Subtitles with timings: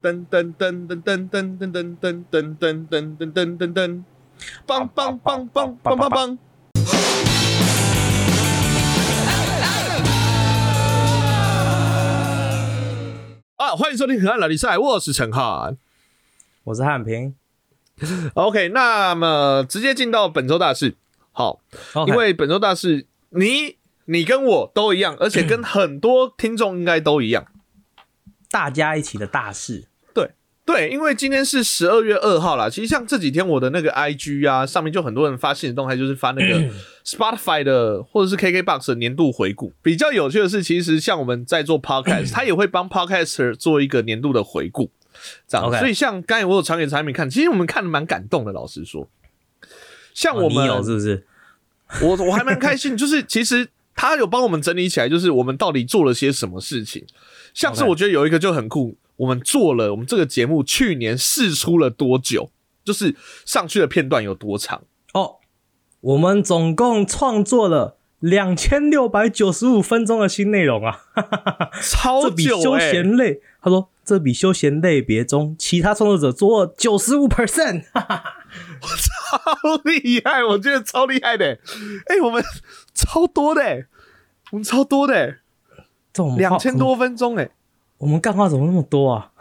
[0.00, 4.04] 噔噔噔噔噔噔噔噔噔噔噔噔噔噔噔噔，
[4.64, 6.38] 棒棒棒棒棒棒棒！
[13.56, 15.76] 啊，欢迎收听《河岸老比赛》，我是陈汉，
[16.62, 17.34] 我是汉平。
[18.34, 20.94] OK，那么直接进到本周大事。
[21.32, 21.60] 好，
[22.06, 27.48] 因为本周大事，你你跟我都一样，而且跟 很多听众应该都一样，
[28.48, 29.87] 大家一起的大事。
[30.68, 32.68] 对对，因为今天是十二月二号啦。
[32.68, 36.62] 其实像这几天我的那个 IG 啊，上面就很多人发现实动态，就是发那个
[37.06, 39.72] Spotify 的或者是 KKBox 的年度回顾。
[39.80, 44.90] 比较有趣的是，其实像我们在做 Podcast，他也会帮 Podcaster 做一个年度的回顾。
[45.48, 48.52] 这样，所以像刚才我有传给产品看，其实我们看的蛮感动的。
[48.52, 49.08] 老实说，
[50.12, 51.24] 像我们有是不是？
[52.04, 57.06] 我我还蛮开心，就是其实他有帮我们整理起来，就是我们到底做了些什么事情。
[57.54, 62.50] 像是我觉得有一个就很酷，我们做了我们这个节目去年试出了多久，
[62.82, 64.82] 就是上去的片段有多长
[65.14, 65.36] 哦。
[66.00, 71.02] 我们总共创作了两千六百九十五分钟的新内容啊，
[71.80, 73.90] 超久休闲类，他说。
[74.08, 80.42] 这比休闲类别中其他创作者多九十五 percent， 超厉害！
[80.42, 81.58] 我觉得超厉害的，
[82.06, 82.42] 哎，我们
[82.94, 83.84] 超多的，
[84.50, 85.40] 我们超多的，
[86.38, 87.50] 两千多分钟哎，
[87.98, 89.32] 我们干话怎么那么多啊？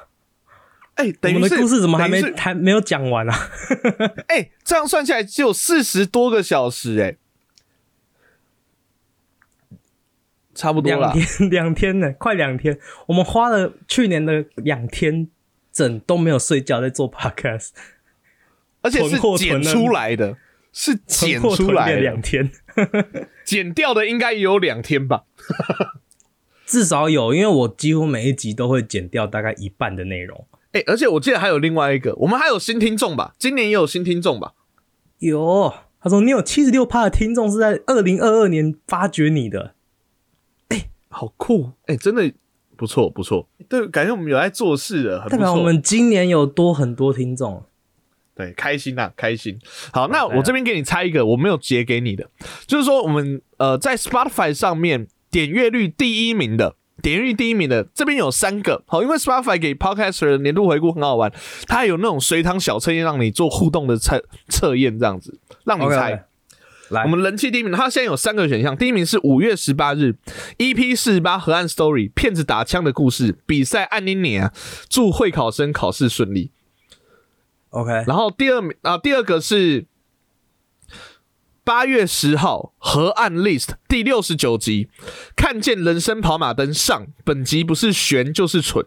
[0.96, 3.50] 哎， 等于的故事怎么还没还没有讲完啊？
[4.30, 7.18] 哎，这样算起来只有四十多个小时哎。
[10.56, 12.80] 差不多两天， 两天呢，快两天。
[13.06, 15.28] 我们花了去年的两天
[15.72, 17.70] 整都没有睡觉在做 podcast，
[18.82, 20.36] 而且是剪出来的，
[20.74, 22.50] 是剪出来两天，
[23.46, 25.26] 剪掉的应该也有两天吧，
[26.68, 30.46] 至少有，因为我几乎每一集都会剪掉大概一半的内容。
[30.74, 33.34] 哎，而且我记得还有另外一个，我们还有新听众吧？
[33.40, 34.54] 今年也有新听众吧？
[35.18, 39.74] 有，他说你有七十六趴的听众是在二零二二年发掘你的。
[41.10, 42.32] 好酷哎，真的
[42.76, 47.64] 不错不错，对，感觉我们有在做事的，代表我们今年有多很多听众，
[48.36, 49.58] 对，开心呐，开心。
[49.92, 52.30] 好，那我这边给你猜一个，我没有截给你的，
[52.68, 61.32] 就是说我们呃在 Spotify 上面点阅率第一名的，点阅率第一名的这边有三个，好，因为 Spotify 给 Podcaster 的年度回顾很好玩，
[61.68, 66.26] 它有那种随堂小测验，让你做互动的测测验，这样子让你猜。
[66.90, 68.78] 来，我们人气第一名，它现在有三个选项。
[68.78, 70.16] 第一名是五月十八日
[70.58, 74.54] ，EP 四十八河岸 Story，骗子打枪的故事比赛，按你你啊，
[74.88, 76.52] 祝会考生考试顺利。
[77.72, 79.86] OK，然后第二名啊，第二个是
[81.68, 84.88] 八月十号河岸 List 第六十九集，
[85.36, 88.86] 看见人生跑马灯上，本集不是悬就是蠢。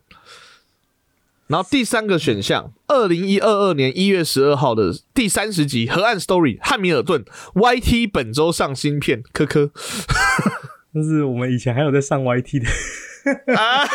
[1.49, 7.23] 然后第三个选项，二零一二二年一月十二号的第三十集《河岸 Story》汉密尔顿
[7.55, 9.71] YT 本周上新片，科科，
[10.95, 13.87] 就是我们以前还有在上 YT 的，啊，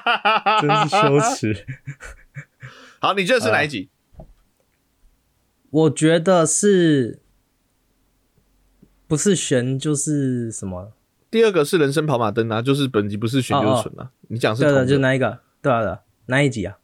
[0.62, 1.66] 真是羞耻。
[2.98, 3.90] 好，你觉得是哪一集？
[5.68, 7.21] 我觉得是，
[9.12, 10.90] 不是悬就是什么？
[11.30, 14.08] 第二个是人生跑马灯啊，就是本集不是悬就是蠢啊。
[14.28, 15.40] 你讲是对的，就那一个？
[15.60, 16.78] 对的，哪一集啊？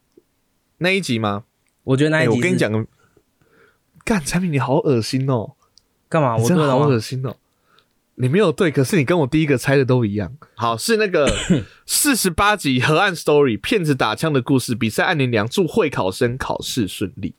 [0.76, 1.44] 那一集吗？
[1.84, 2.84] 我觉得那一集，我跟你讲个，
[4.04, 5.52] 干产品你好恶心哦！
[6.10, 6.36] 干嘛？
[6.36, 7.36] 我真的好恶心哦！
[8.16, 10.36] 你没有对，可是你跟我第一个猜的都一样。
[10.54, 11.26] 好，是那个
[11.86, 17.34] 四十八集河岸 story 骗子打枪的故事比赛，按年良祝会考生考试顺利，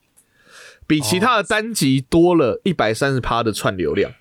[0.87, 4.11] 比其他的单集多了一百三十趴的串流量。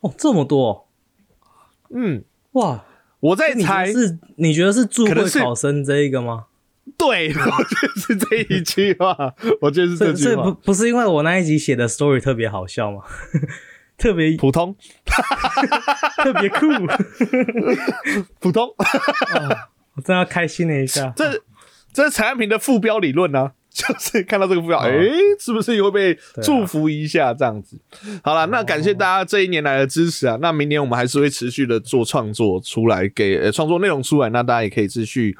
[0.00, 0.88] 哦，这么多！
[1.90, 2.84] 嗯，哇！
[3.20, 6.46] 我在猜是你觉得是祝会考生这一个吗？
[6.96, 10.44] 对， 我就是这一句话，我就是这句话。
[10.44, 13.02] 不不是因为我那一集写的 story 特别好笑吗？
[13.98, 14.74] 特别普通，
[16.24, 16.66] 特别酷，
[18.40, 18.74] 普通。
[19.94, 21.12] 我真要开心了一下。
[21.14, 21.42] 这
[21.92, 23.52] 这是产品的副标理论呢。
[23.80, 24.90] 就是看到这个副标，哎，
[25.38, 27.78] 是不是也会被祝福一下这样子？
[28.22, 30.36] 好了，那感谢大家这一年来的支持啊！
[30.40, 35.36] 那明年我们还是会持续的做创作出来，给创作内容出来，那大家也可以继续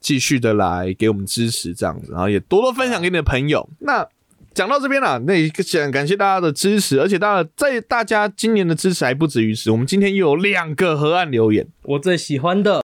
[0.00, 3.68] 继续的来给我们支持这样子，然后也多多分享给你的朋友。
[3.80, 4.06] 那
[4.54, 12.82] 讲到这边了，那也想感谢大家的支持，而且大家在大家今年的支持还不止于此，我们今天又有两个河岸留言，我最喜欢的。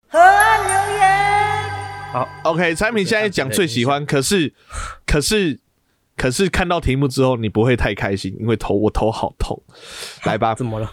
[2.11, 4.51] 好，OK，产品现在讲最喜欢，可是，
[5.05, 5.59] 可是，
[6.17, 9.61] 可是看到题目之后，你不会太开心，因为头我头好痛。
[10.23, 10.91] 来吧， 怎么了？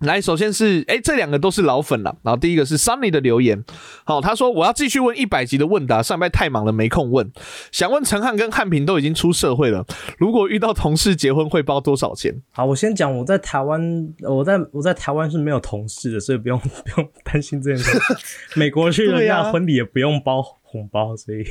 [0.00, 2.16] 来，首先是哎，这两个都是老粉了。
[2.22, 3.64] 然后第一个是 Sunny 的留言，
[4.04, 7.32] 好，他说我要继续问一百集的问答，上班太忙了没空问。
[7.72, 9.84] 想问陈汉跟汉平都已经出社会了，
[10.16, 12.40] 如果遇到同事结婚会包多少钱？
[12.52, 17.98] 好，我先讲，我在台湾，我在我在台湾是没有同事的，所以不用 不用担心这件事。
[18.54, 21.44] 美国去人家婚礼也不用包红包，所以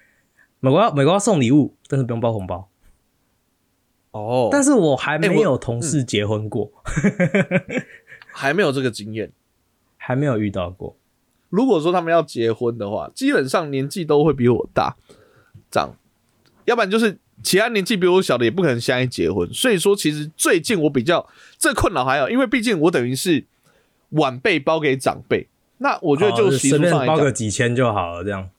[0.60, 2.68] 美国要美国要送礼物，但是不用包红包。
[4.16, 6.70] 哦，但是我还没有同事结婚过，
[8.32, 9.30] 还没有这个经验，
[9.96, 10.96] 还没有遇到过。
[11.48, 14.96] 如果说他们要结婚的话，基本上年纪都会比我大，
[15.70, 15.94] 长，
[16.64, 19.48] 要不然就是其他年纪比我小的也不可能现在结婚。
[19.52, 21.26] 所以说，其实最近我比较
[21.58, 23.44] 这困扰还有，因为毕竟我等于是
[24.10, 25.46] 晚辈包给长辈，
[25.78, 28.50] 那我觉得就随便包个几千就好了，这样。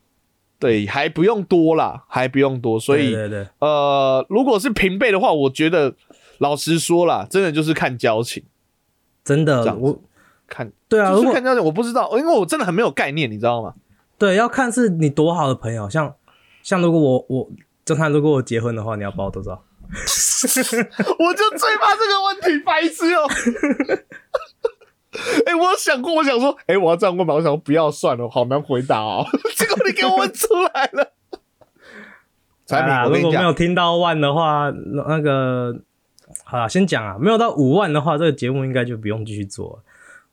[0.59, 3.15] 对，还不用多啦，还不用多，所以
[3.59, 5.93] 呃，如果是平辈的话，我觉得
[6.39, 8.43] 老实说啦，真的就是看交情，
[9.23, 10.01] 真的，我
[10.47, 13.73] 看对啊，就是看交情，我不知道，因为我真的很没有概念，你知道吗？
[14.17, 16.13] 对，要看是你多好的朋友，像
[16.63, 17.49] 像如果我我
[17.85, 19.63] 就看如果我结婚的话，你要包多少？
[19.87, 23.25] 我就最怕这个问题，白痴哦。
[25.45, 27.33] 哎，我想过，我想说，哎，我要这样问吗？
[27.33, 29.25] 我想说不要算了，好难回答哦。
[29.55, 31.13] 结果你给我问出来了。
[32.65, 34.71] 产品，如果没有听到万的话，
[35.07, 35.73] 那个，
[36.43, 39.83] 好，先讲啊，没有到五万的话，这个节目应该就不用继续做了。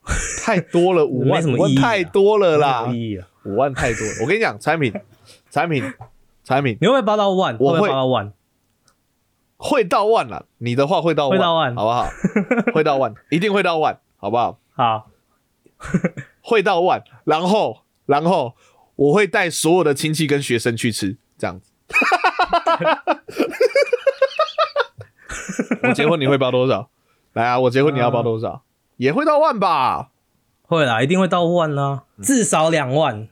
[0.43, 1.77] 太多了，五万，什么意义？
[1.77, 4.13] 太多了啦，意义啊，五万太多了。
[4.21, 4.93] 我跟你讲，产品，
[5.49, 5.83] 产品，
[6.43, 7.57] 产品，你会不会包到万？
[7.59, 8.33] 我会包到万，
[9.57, 10.45] 会到万了。
[10.59, 12.09] 你的话会到，会到万，好不好？
[12.75, 14.59] 会到万，一定会到万，好不好？
[14.75, 15.09] 好，
[16.41, 18.55] 会到万，然后，然后
[18.95, 21.71] 我会带所有的亲戚跟学生去吃，这样子。
[25.83, 26.89] 我结婚你会包多少？
[27.33, 28.63] 来啊，我结婚你要包多少？
[28.97, 30.11] 也会到万吧？
[30.63, 33.29] 会啦，一定会到万啦，至少两万，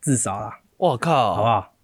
[0.00, 0.60] 至少啦。
[0.76, 1.74] 我靠，好不好？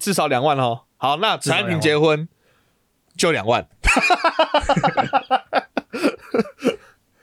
[0.00, 0.82] 至少两万哦。
[0.96, 2.28] 好，那产品结婚
[3.16, 3.68] 就两万。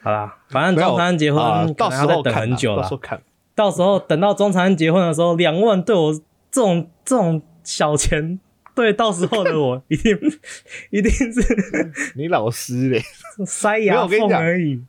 [0.03, 2.81] 好啦，反正中餐结婚到时候等很久了。
[2.81, 3.21] 到时候看，
[3.55, 6.13] 到时候等到中餐结婚的时候，两万对我
[6.51, 8.38] 这种这种小钱，
[8.75, 10.19] 对到时候的我 一定
[10.89, 11.41] 一定是
[12.17, 13.01] 你老师嘞，
[13.45, 14.83] 塞牙缝而已。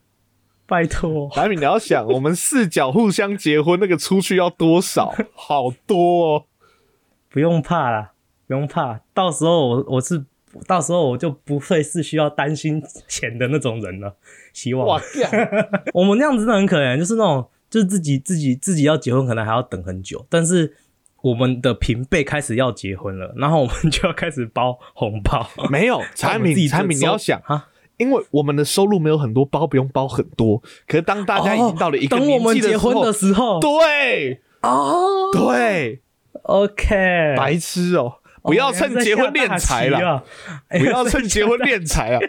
[0.66, 5.14] 拜托，白米，你要想，我们四角互相结婚，那个出去要多少？
[5.34, 6.44] 好多哦！
[7.30, 8.12] 不用怕啦，
[8.48, 10.24] 不用怕，到时候我我是。
[10.66, 14.16] 到时候我就不会是需要担心钱的那种人了。
[14.52, 14.86] 希望。
[14.86, 15.00] 哇
[15.94, 20.24] 我们那样子真的很可怜，就是那种就是自己自己自己要结婚，可能还要等很久。
[20.28, 20.74] 但是
[21.22, 25.48] 我们的平辈开始要结婚了，然后我们就要开始包红包。
[25.70, 30.62] 没有产品，产品你要想哈，因为我们的收入没有很多，包不用包很多。
[30.86, 36.00] 可是当大家已经到了一个等我们结婚的时候，对哦，对
[36.42, 38.18] ，OK，白痴哦。
[38.44, 40.22] 不要趁结婚敛财了，
[40.68, 42.20] 不要趁结婚敛财啊！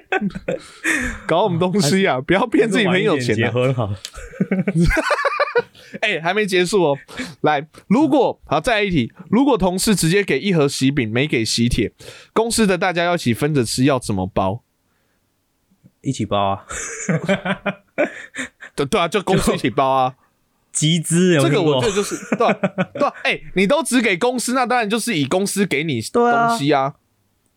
[1.27, 2.21] 搞什么东西啊？
[2.21, 3.35] 不要骗自己很有钱。
[3.35, 3.91] 结婚好，
[5.99, 6.97] 哎，还没结束哦。
[7.41, 11.91] 来，如果好再来一题，如果同事直接给一盒喜饼，没给喜帖，
[12.31, 14.63] 公司的大家要一起分着吃，要怎么包？
[16.01, 16.65] 一起包啊！
[18.73, 20.15] 对对啊，就公司一起包啊。
[20.75, 22.47] 集资，这个我觉得就是 对
[22.99, 26.95] 对，哎，你都只给公司，那当然就是以公司给你东西啊。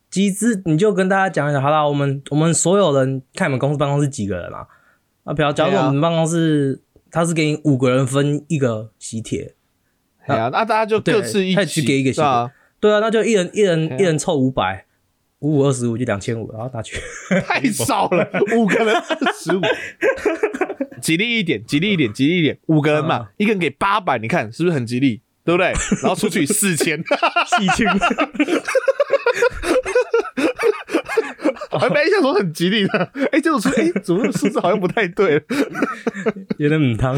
[0.09, 4.65] 集资，你就跟大家讲一讲，好了，我们我们所有人看你们公司办公室几个人啊？
[5.25, 9.53] 啊，比如假如我们办公室他是给你五个人分一个喜帖，
[10.25, 14.85] 对啊，那大家就各自一起给一个喜帖，对啊，那就一人一人一人凑五百。
[15.39, 16.99] 五五二十五就两千五，然后拿去，
[17.47, 19.61] 太少了， 五个人二十五，
[21.01, 25.67] 吉利一点，吉利一点，吉利一点，五个人嘛，一个人给八百，你看是不是很吉利，对不对？
[26.01, 27.87] 然后出去四千，四千，
[31.71, 35.41] 我还没想说很吉利的，哎，这种数，哎，怎么数字好像不太对，
[36.57, 37.17] 有点母汤，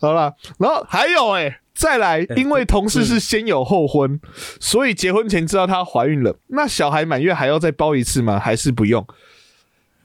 [0.00, 1.60] 好了，然后还有哎。
[1.78, 4.20] 再来，因为同事是先有后婚，
[4.60, 6.40] 所以结婚前知道她怀孕了。
[6.48, 8.40] 那小孩满月还要再包一次吗？
[8.40, 9.06] 还是不用？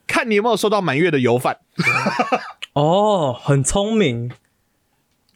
[0.06, 1.58] 看你有没有收到满月的油饭。
[2.74, 4.30] 哦，很聪明。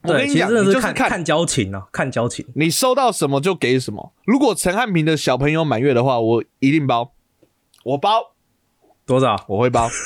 [0.02, 2.46] 我跟你讲，你就是看看交情啊，看交情。
[2.54, 4.12] 你收到什么就给什么。
[4.24, 7.12] 如果陈汉平的小朋友满月的话，我一定包。
[7.82, 8.34] 我包
[9.04, 9.44] 多少？
[9.48, 9.90] 我会包。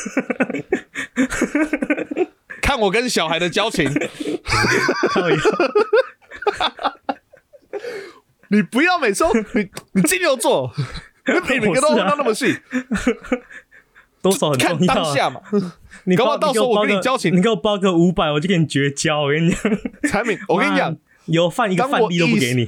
[2.63, 3.93] 看我跟小孩的交情。
[8.49, 10.71] 你不要每次你你金牛座，
[11.27, 12.59] 你 每每个都问到那么细，
[14.21, 15.41] 多少很看重要、当下嘛。
[16.05, 19.23] 你搞不好到时候我跟你交情你给我包个五百，我就跟你绝交。
[19.23, 19.63] 我跟你讲，
[20.11, 20.95] 产品，我跟你讲，，
[21.27, 22.67] 有饭一个饭粒都不意给你。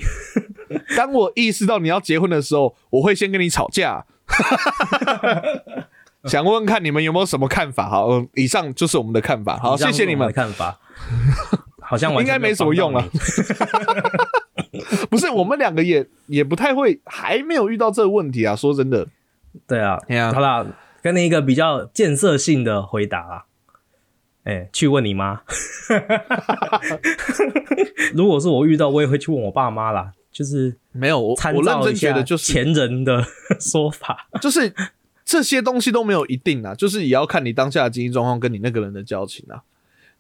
[0.97, 4.07] 当我意识到你要结婚的时候，我会先跟你吵架。
[6.25, 7.91] 想问问看你们有没有什么看法？
[7.91, 9.59] 好，嗯以上就是我们的看法。
[9.59, 10.33] 好，谢谢你们。
[10.33, 10.81] 看法。
[11.85, 13.05] 好像完全应该没什么用了。
[15.11, 18.57] 不是我们两个也也不太会，还没有遇到这个问题啊。
[18.57, 19.07] 说真的，
[19.67, 20.67] 对啊，对啊好啦，
[21.03, 23.45] 给你一个比较建设性的回答啦。
[24.45, 25.43] 哎、去问你妈。
[28.13, 33.25] 如果是我遇到，我也会去问我爸妈啦，就是没有我认真照一下觉得就是前人的
[33.61, 34.29] 说法。
[34.43, 34.75] 就是
[35.25, 39.63] 这些东西都没有一定啊，就是也要看你当下的经济状况跟你那个人的交情啊。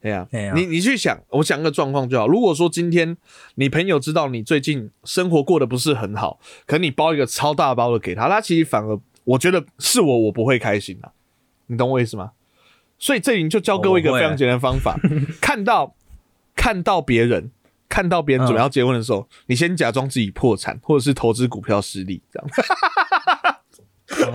[0.04, 2.28] 对呀、啊你你去想，我想个状况就好。
[2.28, 3.16] 如果说今天
[3.54, 11.10] 你朋友知道你最近生活过得不是很好，可你包一个超大包的给他，他其实反而我觉得是我我不会开心啊，
[11.68, 12.32] 你懂我意思吗？
[12.98, 14.96] 所以这里就教各位一个非常简单的方法，
[15.40, 15.94] 看到
[16.54, 17.50] 看到别人。
[17.86, 22.48] 看到别人准备要结婚的时候，你先假装自己破产，或者是投资股票失利，这样。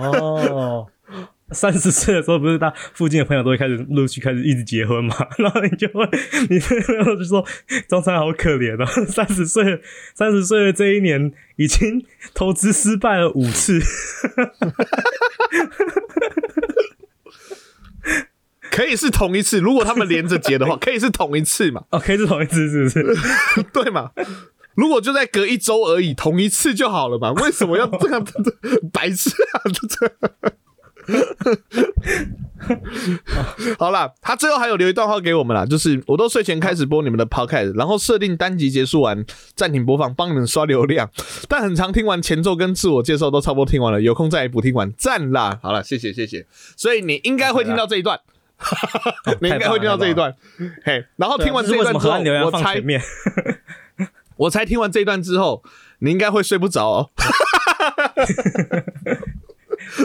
[0.00, 0.86] 哦，
[1.52, 5.14] 三十岁的时候，不是他附近的朋友都会开始陆续开始一直结婚嘛？
[5.38, 6.08] 然后你就会，
[6.48, 6.56] 你
[6.94, 7.44] 然后就说
[7.88, 9.80] 中山好可怜哦，三十岁，
[10.14, 12.04] 三十岁的这一年已经
[12.34, 13.80] 投资失败了五次。
[18.70, 21.82] 可以是同一次，如果他们连着结的话，可以是同一次嘛？
[21.90, 23.62] 哦，可以是同一次，是不是？
[23.74, 24.10] 对嘛？
[24.76, 27.32] 如果就在隔一周而已，同一次就好了嘛？
[27.42, 28.24] 为什么要这样
[28.92, 29.60] 白痴啊？
[29.88, 30.06] 这
[33.78, 39.24] 好啦，他最后还有留一段话给我们啦，就是我都睡前开始播你们的 podcast，然后设定单集结束完
[39.54, 41.10] 暂停播放，帮你们刷流量。
[41.48, 45.58] 但很常听完前奏跟自我介绍都差不多听完了，有空再补听完，赞啦！
[45.62, 46.46] 好了，谢谢谢谢。
[46.76, 48.20] 所以你应该会听到这一段，
[49.40, 50.34] 你应该会听到这一段。
[50.84, 53.00] 嘿，然后听完这一段之后我猜面？
[54.36, 55.62] 我猜听完这一段之后，
[56.00, 57.10] 你应该会睡不着哦。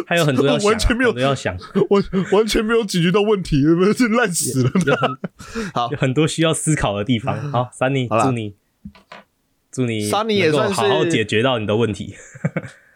[0.05, 1.57] 还有很多要想啊，完全没有很多要想，
[1.89, 3.61] 完 完全没有解决到问题，
[3.97, 4.71] 是烂死了。
[5.73, 7.51] 好有很多需要思考的地方。
[7.51, 8.55] 好，三妮，好啦祝你
[9.71, 12.15] 祝你 Sunny 也算好好解决到你的问题。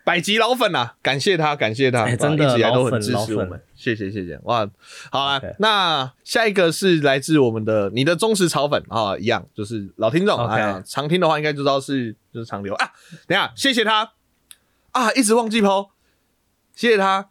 [0.05, 4.67] 百集老粉啊，感谢他，感谢他，哎真的哇一直以来都很支持我们，谢谢谢谢，哇，
[5.11, 12.89] 好啊那下一个是来自我们的你的忠实炒粉啊，一样就是老听众 OK 啊，常听的话应该就知道是就是常留啊，
[13.27, 14.13] 等一下谢谢他
[14.93, 15.91] 啊，一直忘记抛，
[16.79, 17.27] 谢谢他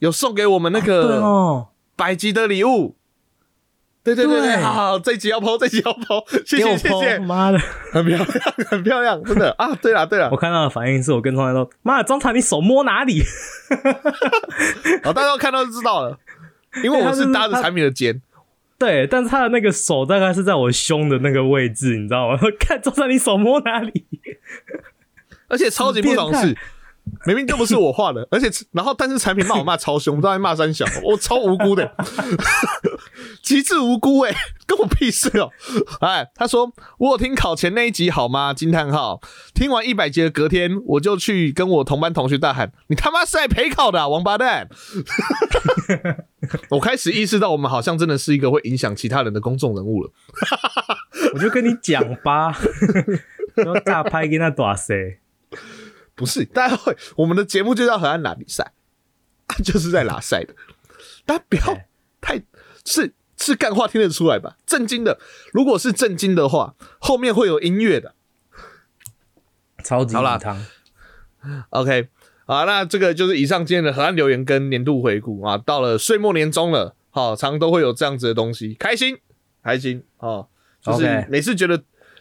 [0.00, 2.96] 有送给我们那对个哦，百集的礼物。
[4.02, 7.58] 对对对好好，这一集要抛，这一集要抛， 谢谢谢谢剖，，妈的！
[7.92, 8.26] 很漂亮，
[8.66, 9.72] 很漂亮，真的啊！
[9.80, 13.22] 对了对了我，看到的反应是我跟庄台说：“妈的，中场你手摸哪里
[15.04, 16.18] 好， 大家都看到就知道了，
[16.82, 18.20] 因为我是搭着产品的肩，？”
[18.80, 22.38] 对，但是他的那个手大概是在我胸的那个位置，你知道吗？
[22.58, 24.06] 看中场你手摸哪里？
[25.46, 26.58] 而且超级不爽的变是，
[27.26, 31.94] 明明就不是我画的， 而且然后但是产品骂我骂超凶，不知道在骂三小，我超无辜的，
[33.42, 34.34] 极致无辜哎、
[34.66, 35.50] 跟我屁事哦、
[36.00, 38.52] 哎，他说我有听考前那一集好吗？
[38.54, 39.20] 惊叹号！
[39.54, 44.68] 听完一百集的隔天，我就去跟我同班同学大喊：“你他妈是来陪考的、啊、王八蛋！”
[46.70, 50.10] 我开始意识到，我们好像真的是一个会影响其他人的公众人物了。
[51.34, 52.56] 我就跟你讲吧，
[53.64, 55.18] 要大拍给他打谁？
[56.18, 58.72] 不是，大家会我们的节目就叫河岸拉比赛，
[59.64, 60.52] 就是在拉赛的，
[61.24, 61.78] 大家不要
[62.20, 62.42] 太
[62.84, 64.56] 是是干话听得出来吧？
[64.66, 65.20] 震惊的，
[65.52, 68.16] 如果是震惊的话，后面会有音乐的。
[69.84, 70.66] 超级好啦汤。
[71.70, 72.08] OK，
[72.46, 75.56] 好，那这个就是以上今天的河岸留言跟年度回顾啊。
[75.56, 79.16] 到了岁末年终了，好、常都会有这样子的东西，开心
[79.62, 80.48] 开心哦，
[80.82, 81.80] 就是每次觉得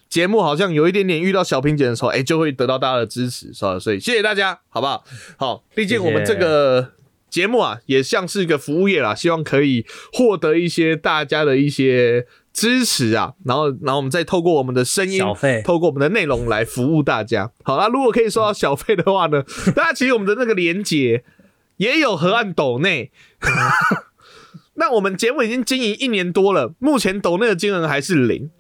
[0.10, 3.80] 节目好像有一点点遇到小瓶颈的时候，哎、就会得到大家的支持，是吧？
[3.80, 5.04] 所以谢谢大家，好不好？
[5.38, 6.94] 好，毕竟我们这个
[7.30, 17.52] 节目啊，也像是一个服务业啦，希望可以获得一些大家的一些支持啊，然后，然后我们再透过我们的声音小费透过我们的内容来服务大家。
[17.64, 19.44] 好啦如果可以收到小费的话呢，
[19.76, 21.24] 大家其实我们的那个连结
[21.76, 23.12] 也有河岸斗内。
[24.80, 28.52] 那我们节目已经经营一年多了，目前斗内的金额还是零。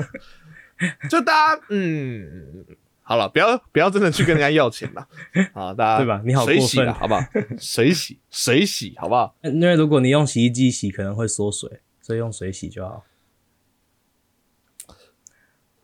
[1.10, 2.64] 就大家嗯，
[3.02, 5.06] 好了，不要不要真的去跟人家要钱了，
[5.52, 7.20] 好，大家 对吧你好过分水洗了，好不好？
[7.58, 9.36] 水洗 水洗，好不好？
[9.42, 13.04] 因为如果你用洗衣机洗，可能会缩水，所以用水洗就好。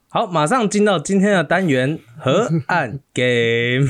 [0.09, 3.89] 好，马上进到今天的单元河岸 game。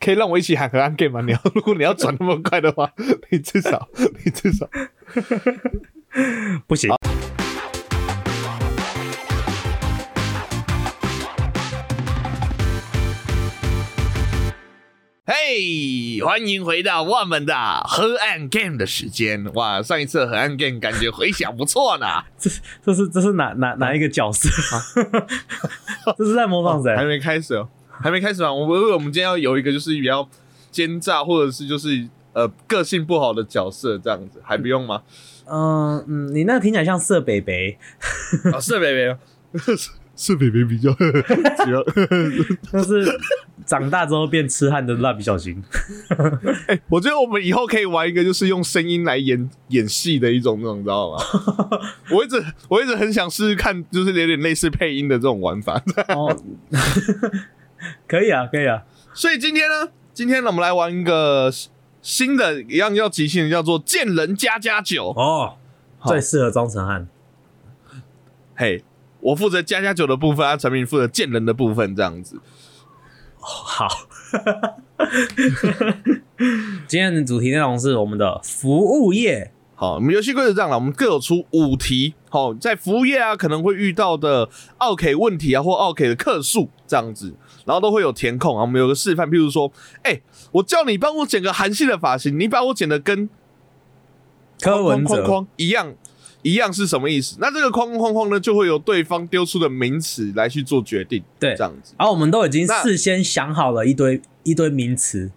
[0.00, 1.26] 可以让我一起喊河岸 game 吗？
[1.26, 2.92] 你要如果你要转那么快的话，
[3.30, 3.88] 你至少
[4.24, 4.70] 你至少
[6.68, 6.88] 不行。
[15.30, 17.52] 嘿，欢迎回到我们的
[17.86, 19.44] 河岸 game 的时间。
[19.52, 22.06] 哇，上一次河岸 game 感觉回响不错呢。
[22.40, 22.48] 这
[22.82, 24.48] 这是这是哪哪哪一个角色？
[26.16, 26.96] 这是在模仿谁？
[26.96, 28.50] 还没开始哦，还没开始啊。
[28.50, 30.26] 我们我们今天要有一个就是比较
[30.70, 35.02] 奸诈，或者是就是呃个性不好的角色这样子，还不用吗？
[35.44, 37.76] 嗯嗯，你那个听起来像色北北
[38.50, 39.16] 啊，色北北，
[40.16, 41.84] 色北北比较主要，
[42.72, 43.20] 就是
[43.68, 45.62] 长大之后变痴汉的蜡笔小新。
[46.66, 51.22] 哎，我觉得我们以后可以玩一个，就是用声音来演演戏的一种那种，你知道吗？
[52.10, 55.80] 我一直我一直很想试试看，就是有点类似配音的这种玩法。
[56.08, 56.34] 哦，
[58.08, 58.82] 可以啊，可以啊。
[59.12, 61.52] 所以今天呢，今天呢，我们来玩一个。
[62.00, 65.56] 新的一样要即兴的叫做“见人加加酒”哦，
[66.06, 67.06] 最适合庄成汉。
[68.54, 68.82] 嘿，
[69.20, 72.40] 我负责加加酒的部分，阿陈明负责见人的部分，这样子。
[73.40, 73.88] 好，
[76.86, 79.52] 今天的主题内容是我们的服务业。
[79.74, 82.14] 好，我们游戏规则这样了，我们各有出五题。
[82.28, 87.32] 好，在服务业啊，可能会遇到的奥 K 问题啊，或奥 K 的客数这样子，
[87.64, 88.62] 然后都会有填空啊。
[88.62, 89.70] 我们有个示范，譬如说，
[90.02, 90.20] 哎。
[90.50, 93.28] 我叫你帮我剪个韩系的发型，你把我剪的跟
[94.62, 95.94] 柯文框框一样，
[96.42, 97.36] 一样是什么意思？
[97.40, 101.22] 那这个框框框框呢，就会由对方丢出的名词来去做决定。
[101.38, 101.94] 对，这样子。
[101.98, 105.30] 然后我们都已经事先想好了一堆一堆名词，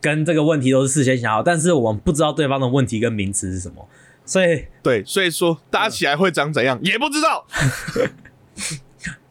[0.00, 3.86] 跟这个问题都是事先想好，但是我们不知道对方的问题跟名词是什么，
[4.24, 7.46] 所以对，所以说搭起来会长怎样也不知道。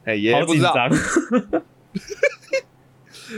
[0.05, 0.74] 哎，也不知道。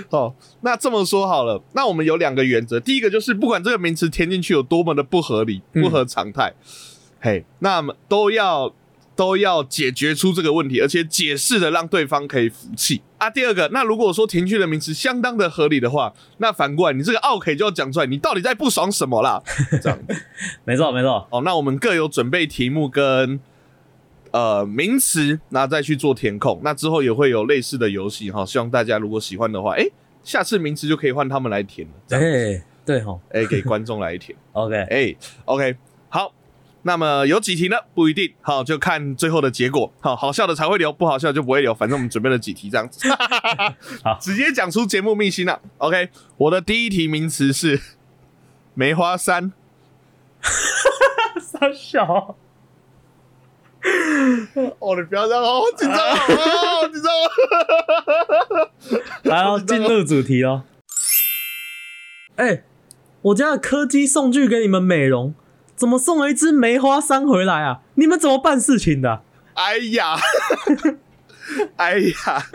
[0.10, 6.53] 哦， 那这么说好了，那我们有两个原则，第一个就是不管这个名词填进去有多么的不合理、不合常态，
[7.27, 8.74] 嘿，那么都要
[9.13, 13.29] 都要解决出这个问题，而且解释的让对方可以服气啊。
[13.29, 19.44] 第二个，那如果说停句的名词相当的合理的话，那反过来你这个 OK 就要讲出来，你到底在不爽什么啦？
[19.83, 20.00] 这样，
[20.63, 21.27] 没错没错。
[21.29, 23.37] 哦，那我们各有准备题目跟
[24.31, 29.85] 呃名词，那再去做填空，那之后也会有类似的游戏哈，希望大家如果喜欢的话，哎。
[30.24, 31.94] 下次名词就可以换他们来填了。
[32.18, 34.37] 哎，对哈，哎，给观众来填。
[34.51, 35.86] OK，哎，OK，好。
[36.87, 37.75] 那么有几题呢？
[37.93, 39.93] 不一定，好，就看最后的结果。
[40.00, 41.75] 好，好笑的才会留，不好笑就不会留。
[41.75, 43.09] 反正我们准备了几题这样子。
[44.01, 45.61] 好，直接讲出节目秘辛了。
[45.79, 47.81] OK，我的第一题名词是
[48.73, 49.51] 梅花山。
[51.37, 52.37] 傻笑。
[54.79, 57.11] 哦，你不要这样，好紧张，好紧张。
[59.35, 60.63] 来哦，进入主题哦。
[62.37, 62.63] 哎，
[63.23, 65.35] 我家的柯基送去给你们美容，
[65.77, 67.79] 怎么送了一只梅花山回来啊？
[67.96, 69.22] 你们怎么办事情的？
[69.53, 70.18] 哎呀，
[71.77, 72.46] 哎呀，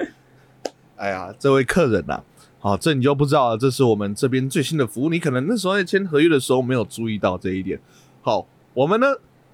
[0.97, 2.23] 哎呀，这位客人呐，
[2.59, 3.57] 好，这你就不知道了。
[3.57, 7.81] 这是我们这边最新的服务，你可能那时候在签合约的时候没有注意到这一点。
[8.21, 9.07] 好，我们呢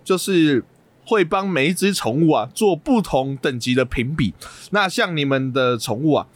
[0.03, 0.65] 就是。
[1.11, 4.35] 会帮每一只宠物啊做不同等级的评比。
[4.73, 6.27] 那像你们的宠物啊，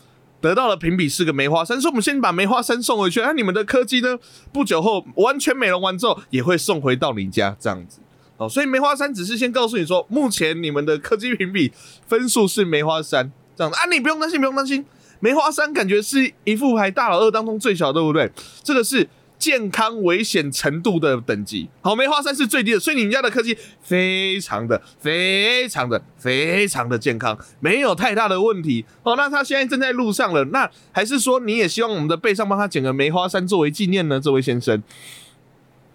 [0.43, 3.21] 得到了评比是个梅花三，说我们先把梅花三送回去。
[3.21, 4.19] 那你们的柯基呢，
[4.53, 8.01] 不久后完全美容完之后，也会送回到你家这样子。
[8.37, 11.73] 哦，所以梅花三只是先告诉你说，目前你们的柯基评比
[12.07, 14.85] 分数是梅花三这样子啊，你不用担心，不用担心。
[15.21, 18.31] 梅花三感觉是一副牌大佬二当中最小，对不对？
[18.65, 19.09] 这个是。
[19.43, 28.85] 健康危险程度的等级，好，梅花山是最低的，所以你们家的科技非常的、非常的、非常的健康，没有太大的问题。
[29.03, 34.21] 哦，那他现在正在路上了，那还是说你也希望我们的背上帮他剪个梅花山作为纪念呢？
[34.21, 34.81] 这位先生，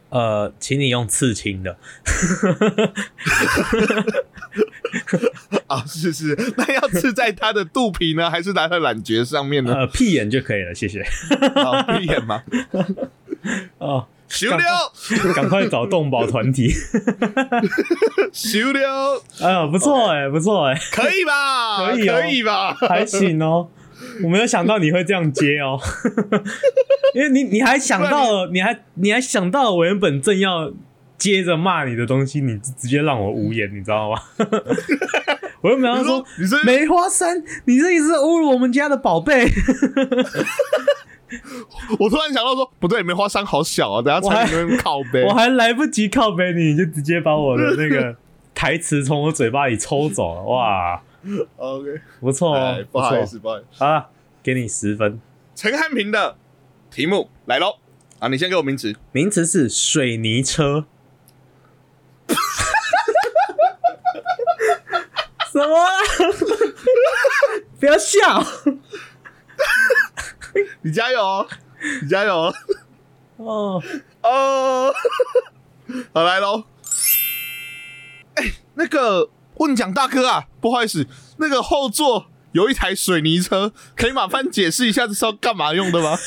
[0.09, 1.77] 呃，请你用刺青的。
[5.67, 9.73] 啊，是是，那要刺在他的肚皮呢，还是在他的懒觉上面呢？
[9.73, 11.01] 呃，屁眼就可以了，谢谢。
[11.55, 12.43] 好，屁眼吗？
[13.79, 14.63] 哦，修掉，
[15.33, 16.69] 赶快找动保团体，
[18.33, 19.15] 修掉。
[19.41, 21.85] 哎 呀，不错哎，不错哎，可以吧？
[21.85, 22.73] 可以，可以吧？
[22.73, 23.69] 还行哦。
[24.23, 25.79] 我没有想到你会这样接哦，
[27.15, 30.71] 因为你你还想到了，你还你还想到了我原本正要
[31.17, 34.21] 接着骂你的东西，你直接让我无言，你知道吗？
[35.61, 36.23] 我又没有说
[36.63, 39.51] 梅花山，你这也是侮辱我们家的宝贝。
[41.99, 48.15] 我突然想到说，不对，梅花山好小啊，等下才能靠背， 我还来不及靠背你，你就直接把我的那个
[48.55, 51.01] 台词从我嘴巴里抽走了，哇
[51.57, 54.07] ！OK，不错哦，不好意思，不好意思，好了，
[54.41, 55.19] 给你十分。
[55.55, 56.37] 陈汉平的
[56.89, 57.77] 题目来喽！
[58.19, 58.95] 啊，你先给我名词。
[59.11, 60.85] 名词是水泥车。
[65.51, 65.75] 什么？
[67.79, 68.43] 不要笑！
[70.81, 71.47] 你加油哦！
[72.01, 72.53] 你加油哦！
[73.37, 73.83] 哦
[74.23, 74.93] 哦，
[76.13, 76.63] 好来喽！
[78.35, 86.17] 哎，那个问讲大哥啊，不好意思，那个后座有一台水泥车，可以麻烦解释一下这是要干嘛用的吗？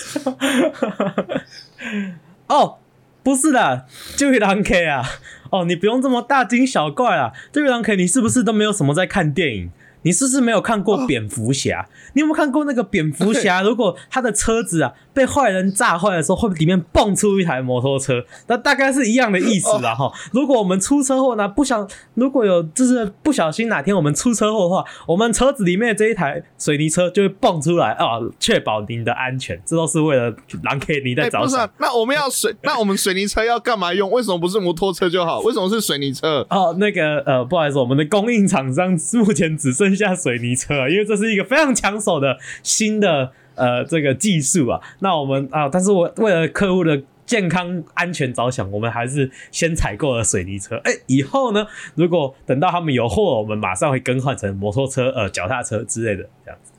[2.49, 2.79] 哦，
[3.23, 5.05] 不是的，就一狼 K 啊！
[5.51, 7.33] 哦，你不用这么大惊小怪啦！
[7.53, 9.73] 这一狼 K，你是不是都没有什么在看电影？
[10.03, 11.89] 你是不是没有看过蝙蝠侠？
[12.15, 13.63] 你有没有看过那个蝙蝠侠？
[13.63, 20.11] 如果他的车子啊被坏人炸坏的时候，会里面蹦出一台摩托车，那大概是一样的意思啦哈。
[20.33, 29.61] 如果我们出车祸呢，不想如果有就是不小心哪天我们出车祸的话，我们车子里面这一台水泥车就会蹦出来啊，确保您的安全。
[29.67, 31.71] 这都是为了狼 K 你在着想。
[31.79, 34.11] 那我们要水， 那我们水泥车要干嘛用？
[34.11, 35.41] 为什么不是摩托车就好？
[35.41, 36.47] 为什么是水泥车？
[36.51, 39.91] 哦，那个呃，不好意思，我们的供应厂商目前只剩。
[40.01, 44.81] 下水泥车，因为这是一个非常抢手的新的呃这个技术啊。
[45.01, 50.81] 那我们啊，但是我为了客户的健康安全着想，我们还是先采购了水泥车。
[50.85, 56.73] 哎，以后呢，如果等到他们有货，我们马上会更换成摩托车、呃脚踏车之类的这样子。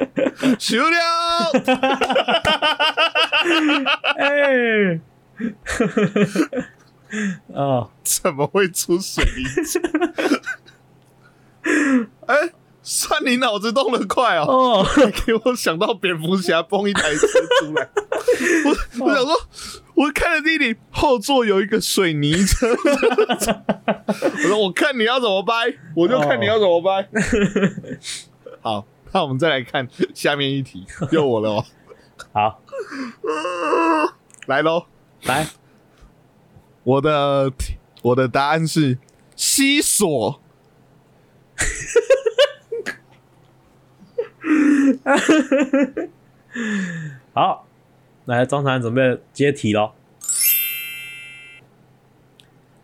[0.58, 0.96] 修了，
[4.16, 4.98] 哎，
[7.52, 9.78] 哦，怎么会出水泥车？
[12.26, 12.34] 哎，
[12.92, 14.82] 算你脑子动得快哦！
[14.82, 14.86] 哦，
[15.24, 17.24] 给我想到蝙蝠侠崩一台车
[17.60, 17.88] 出来。
[18.64, 18.70] 我
[19.06, 19.32] 我想说，
[19.94, 22.66] 我看了弟弟后座有一个水泥车。
[22.74, 27.08] 我说，我看你要怎么掰，我就看你要怎么掰。
[28.60, 31.64] 好，那我们再来看下面一题，又我了哦。
[32.34, 32.60] 好，
[34.46, 34.86] 来喽，
[35.22, 35.46] 来，
[36.82, 37.52] 我的
[38.02, 38.98] 我的答案是
[39.36, 40.40] 西索。
[47.32, 47.66] 好，
[48.26, 49.92] 来，张传准备接题喽。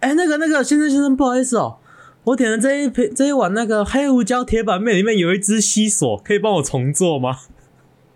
[0.01, 1.79] 哎，那个，那个，先生，先生，不好意思哦，
[2.25, 7.39] 我点的这一瓶这一碗那个黑胡椒铁板面里面有一只西索，可以帮我重做吗？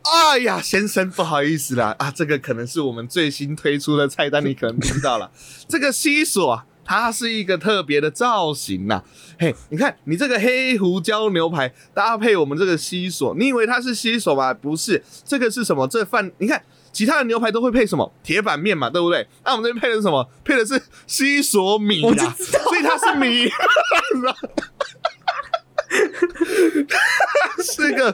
[0.02, 5.30] 哎呀，先生，不好意思啦，啊，这个可能是我们最新推出的菜单，你可能不知道了，
[5.68, 6.66] 这个西索啊。
[6.90, 9.00] 它是一个特别的造型呐，
[9.38, 14.52] 嘿，你看你这个黑胡椒牛排搭配我们这个西索，你以为它是西索吗？
[14.52, 15.86] 不是，这个是什么？
[15.86, 18.12] 这饭你看，其他的牛排都会配什么？
[18.24, 19.24] 铁板面嘛，对不对？
[19.44, 20.28] 那我们这边配的是什么？
[20.42, 23.48] 配的是西索米呀，所以它是米，
[27.62, 28.12] 是个，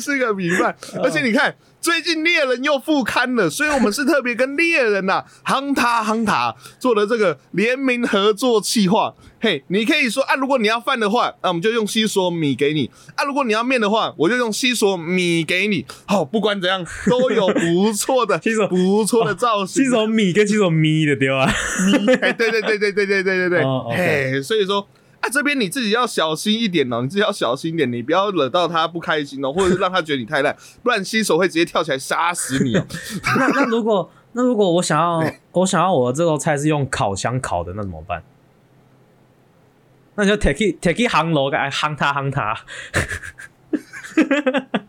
[0.00, 1.54] 是个米饭，而且你看。
[1.84, 9.12] 最近猎人又复刊了，所以我们是特别跟猎人呐， 夯塔夯塔做的这个联名合作企划。
[9.38, 15.84] 嘿，你可以说啊，如果你要饭的话，那我们就用西索米给你；啊，如果你要面的话，我就用西索米给你。
[16.06, 19.84] 好，不管怎样，都有不错的 西索，不错的造型。
[19.84, 21.44] 西索米跟西索米的对吧？
[21.86, 23.64] 米，对对对对对对对对对对。
[23.94, 24.88] 嘿，所以说。
[25.24, 32.86] 啊，这边你自己要小心一点哦，你自己要小心一点，你不要惹到他不开心哦，或者是让他觉得你太烂，不然新手会直接跳起来杀死你哦。
[33.38, 38.22] 那那如果那如果我想要我想要我的这道菜是用烤箱烤的，那怎么办？
[40.16, 42.54] 那你就 take it take it 夯楼，该夯他夯他。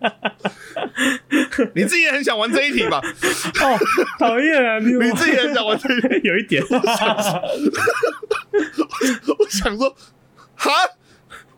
[1.74, 3.00] 你自己也很想玩这一题吧？
[3.60, 3.78] 哦，
[4.18, 4.78] 讨厌啊！
[4.78, 6.62] 你 你自己也很想玩这一题， 有一点。
[9.38, 9.94] 我想说，
[10.54, 10.70] 哈，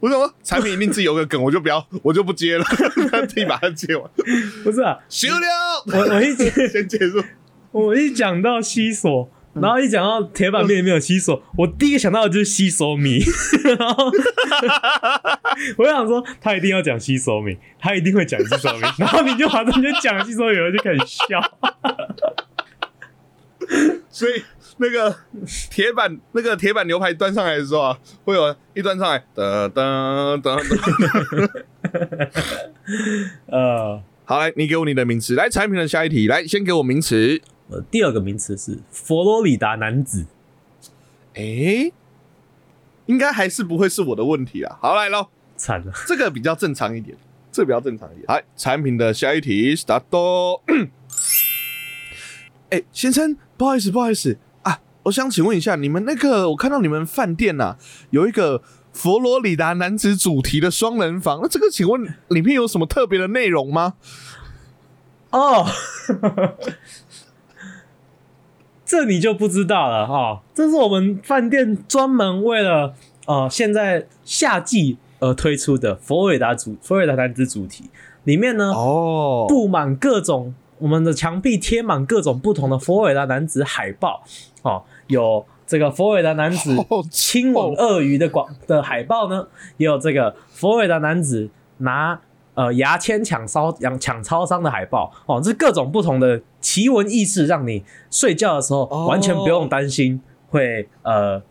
[0.00, 2.64] 我想说，产品一定自己有个梗，我就不要，我就不接了，
[3.28, 4.10] 自己把它接完。
[4.64, 5.38] 不是啊，休了。
[5.86, 7.22] 我我一先结束。
[7.70, 9.30] 我一讲到西索。
[9.54, 13.20] 然后一讲到铁板面里面有西索，我第一个想到的就是西索米。
[13.78, 14.10] 然后
[15.76, 18.80] 我想说，他一定要讲西索米，他一定会讲西索米。
[18.96, 21.40] 然后你就马上就讲西索米，我就开始笑。
[24.08, 24.42] 所以
[24.78, 25.14] 那个
[25.70, 31.50] 铁板那个铁板牛排端上来的时候啊，会有一端上来，噔噔噔噔。
[33.48, 37.40] 呃，好，来，你给我你的名词，来产品的下一题，来先给我名词。
[37.80, 40.26] 第二个名词是佛罗里达男子，
[41.34, 41.92] 哎，
[43.06, 44.78] 应该还是不会是我的问题啊。
[44.80, 47.16] 好来喽，惨了，这个比较正常一点，
[47.50, 48.24] 这比较正常一点。
[48.28, 50.02] 来，产品的下一题，start。
[52.70, 57.76] 哎，先生，不好意思，不好意思啊，我想请问一下，你们那个，我看到你们饭店呐
[58.10, 63.94] 有一个佛罗里达男子主题的双人房，那这个请问里面有什么特别的内容吗？
[65.30, 65.66] 哦，
[68.92, 70.42] 这你就不知道了哈。
[70.52, 72.92] 这是我们饭店专门为了
[73.24, 77.84] 呃现在夏季而推出的佛罗里达主佛罗里达男子主题，
[78.24, 84.22] 里面呢哦，布满各种我们的墙壁贴满各种不同的佛罗里达男子海报
[84.60, 89.46] 哦，有这个佛罗里达男子好亲吻鳄鱼的广的海报呢，
[89.78, 92.20] 也有这个佛罗里达男子拿
[92.52, 101.42] 呃牙签抢烧抢抢超商的海报哦，这各种不同的奇闻异事，让你睡觉的时候哦完全不用担心会呃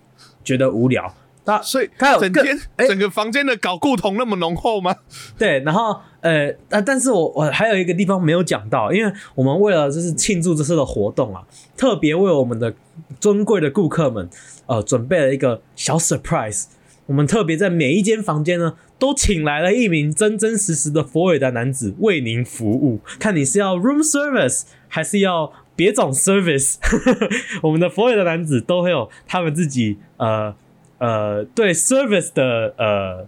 [0.44, 1.14] 觉得无聊。
[1.44, 2.32] 那所以它有整
[2.88, 4.96] 整个房间的搞固酮那么浓厚吗？
[5.40, 11.44] 对，然后呃，但但是我我还有一个地方没有讲到，因为我们为了就是庆祝这次的活动啊，
[11.76, 12.74] 特别为我们的
[13.20, 14.30] 尊贵的顾客们
[14.68, 16.66] 呃准备了一个小 surprise。
[17.08, 23.00] 我们特别在每一间房间呢，都请来了一名真真实实的佛罗里达男子为您服务。
[23.20, 24.62] 看你是要 room service
[24.94, 26.76] 还是要别种 service，
[27.64, 30.54] 我们的佛罗里达男子都会有他们自己呃
[30.98, 33.26] 呃对 service 的呃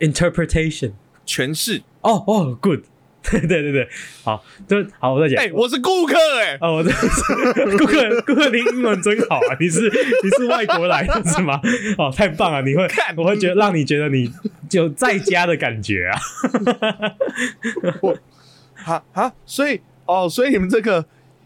[0.00, 0.92] interpretation。
[1.24, 2.80] 诠释哦哦，good，
[3.22, 3.88] 对对对对，
[4.24, 5.42] 好，就好，我再讲。
[5.42, 6.90] 哎、我是顾客哎、哦，我这
[7.78, 9.56] 顾客顾客，你英文真好啊！
[9.60, 11.60] 你是你是外国来的是吗？
[11.96, 12.60] 哦，太棒了！
[12.62, 14.32] 你会看我会觉得让你觉得你
[14.68, 16.18] 就在家的感觉啊！
[18.02, 18.18] 我
[18.74, 19.80] 哈哈，所以
[20.12, 21.04] 哦，所以你们这个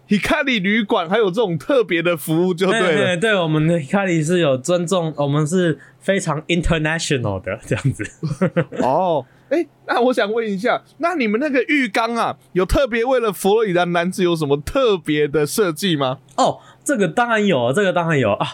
[0.09, 2.97] Hikari 旅馆还有这种特别的服务就对了。
[2.97, 8.05] 对对，我们的卡里是有尊重，我们是非常 international 的这样子。
[8.83, 16.19] 哦，哎、那我想问一下，那你们那个浴缸啊，有特别为了佛罗里达男子有什么特别的设计吗？
[16.37, 18.47] 哦，这个当然有，这个当然有啊！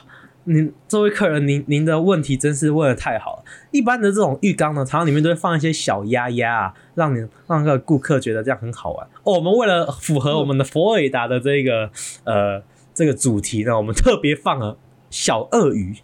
[0.45, 3.45] 您这位客人，您您的问题真是问的太好了。
[3.71, 9.07] 一般的这种浴缸呢，常常里面都会放一些小鸭鸭啊，让你让个顾客觉得这样很好玩。
[9.25, 11.91] 哦，我们为了符合我们的佛罗里达的这个
[12.25, 12.63] 呃
[12.95, 14.77] 这个主题呢，我们特别放了
[15.11, 15.97] 小鳄鱼，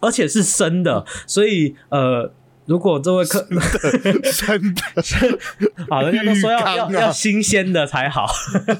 [0.00, 2.32] 而且是生的，所以呃。
[2.66, 4.82] 如果这位客真的，
[5.90, 8.26] 好，人家都说要要要新鲜的才好。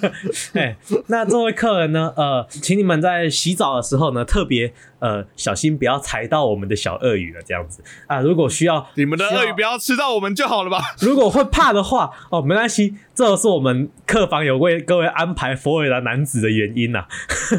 [0.55, 0.77] 哎，
[1.09, 2.13] 那这位客人呢？
[2.17, 7.43] 呃，请你们在洗澡的时候呢，特别呃小心，不要踩到我们的小鳄鱼了。
[7.45, 10.79] 这样子啊，如果需要你们的鳄鱼不要吃到我们就好了吧？
[11.01, 17.05] 如果会怕的话，哦，没关系，这是我们客房有为各位安排佛罗里达男子的原因呐、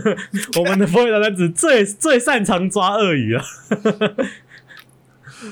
[0.59, 3.43] 我们的佛罗里达男子最最擅长抓鳄鱼了。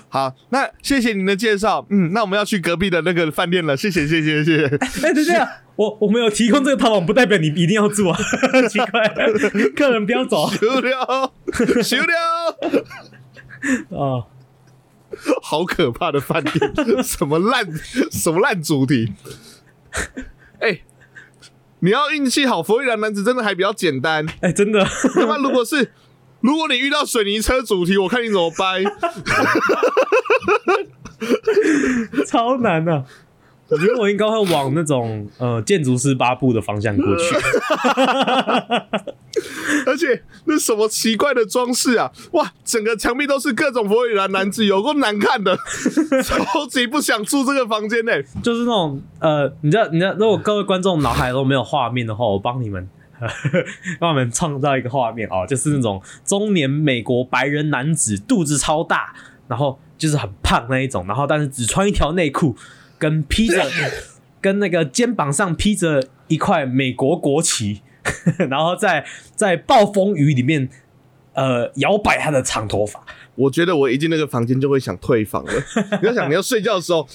[0.09, 1.85] 好，那谢谢您的介绍。
[1.89, 3.75] 嗯，那我们要去隔壁的那个饭店了。
[3.75, 4.65] 谢谢，谢谢，谢谢。
[5.05, 8.17] 哎、等一下，我我们有提供这个套房，不代表你一定要住啊！
[8.69, 9.07] 奇怪，
[9.75, 11.33] 客人不要走休了，
[11.83, 12.57] 休了。
[13.89, 14.27] 哦。
[15.43, 17.63] 好可怕的饭店， 什么烂
[18.11, 19.13] 什么烂主题？
[20.59, 20.81] 哎、
[21.81, 24.25] 你要运气好，佛罗里达男子真的还比较简单。
[24.41, 24.83] 哎、真的，
[25.15, 25.91] 那么如果是
[26.43, 28.83] 如果你遇到水泥车主题，我看你怎么掰。
[32.27, 33.05] 超难的、
[33.69, 37.33] 我觉得我应该会往那种呃建筑师八部的方向过去。
[39.85, 42.11] 而且那什么奇怪的装饰啊！
[42.33, 45.57] 哇，整个墙壁都是各种佛罗里达男子，有够难看的，
[46.23, 48.11] 超级不想住这个房间呢、
[48.43, 52.89] 就是那种呃，你知道，你知道，如果各位观众脑海都没有画面的话，我帮你们。
[53.99, 59.13] 帮我们创造一个画面哦，就是那种中年美国白人男子，肚子超大，
[59.47, 62.55] 然后就是很胖那一种，然后但是只穿一条内裤，
[62.97, 63.63] 跟披着
[64.41, 67.81] 跟那个肩膀上披着一块美国国旗，
[68.49, 70.67] 然后在在暴风雨里面
[71.33, 73.01] 呃摇摆他的长头发，
[73.35, 75.53] 我觉得我一进那个房间就会想退房了。
[76.01, 77.07] 你要想，你要睡觉的时候，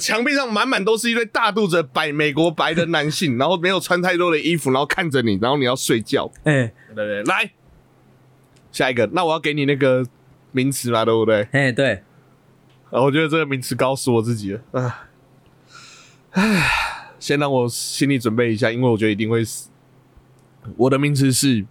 [0.00, 6.30] 墙壁上满满都是一堆大肚子白美国白的男性，然后没有穿太多的衣服，然后看着你，然后你要睡觉。
[6.44, 7.50] 哎、对对，来
[8.72, 10.04] 下一个，那我要给你那个
[10.52, 11.48] 名词嘛，对不对？
[11.52, 12.02] 哎、对，
[12.90, 14.60] 啊，我觉得这个名词告诉我自己了。
[14.72, 15.06] 啊，
[16.32, 19.68] 唉，先让我心里准备一下，因为我觉得一定会死。
[20.76, 21.64] 我的名词是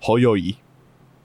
[0.00, 0.56] 侯友谊。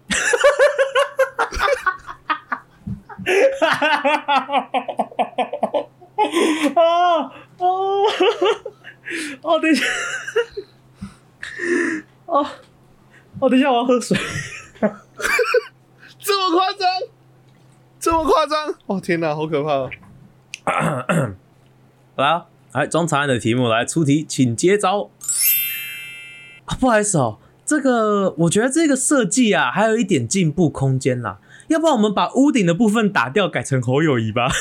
[6.75, 8.03] 哦哦
[9.41, 9.85] 哦，等一下，
[12.25, 12.45] 哦
[13.39, 14.17] 哦，等一下，我要喝水。
[16.19, 16.87] 这么夸张？
[17.99, 18.75] 这么夸张？
[18.85, 19.89] 哦天哪，好可怕、哦！
[22.15, 25.09] 来啊，来中长安的题目来出题，请接招。
[26.65, 31.39] 啊，不好意思哦，这个我觉得这个设计啊，还有一点进步空间啦。
[31.69, 34.51] 要不然我们把屋顶的部分打掉，改成侯友谊吧。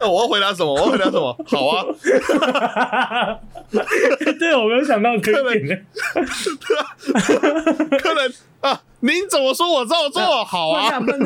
[0.00, 0.72] 我要回答什么？
[0.72, 1.36] 我要回答什么？
[1.46, 1.84] 好啊。
[4.38, 5.86] 对，我没有想到这一点。
[7.98, 10.44] 客人 啊，您怎么说我照做？
[10.44, 11.00] 好啊。
[11.00, 11.24] 不然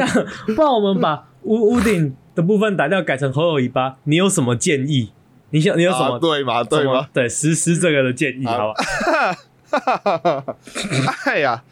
[0.57, 3.97] 不然我们把 屋屋顶的部分打掉，改成侯友尾巴。
[4.05, 5.13] 你有什么建议？
[5.51, 6.65] 你想你有什么对吗？
[6.65, 7.07] 对吗？
[7.13, 10.57] 对，实施这个的建议，好吧？
[11.27, 11.63] 哎呀。